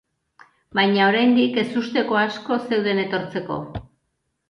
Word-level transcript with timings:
Baina 0.79 1.03
oraindik 1.09 1.61
ezusteko 1.65 2.19
asko 2.25 2.61
zeuden 2.65 3.07
etortzeko. 3.07 3.65